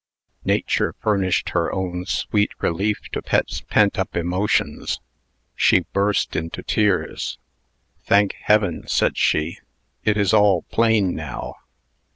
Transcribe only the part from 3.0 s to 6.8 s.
to Pet's pent up emotions. She burst into